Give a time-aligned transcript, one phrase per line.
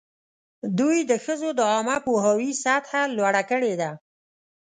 [0.79, 3.91] دوی د ښځو د عامه پوهاوي سطحه لوړه کړې ده.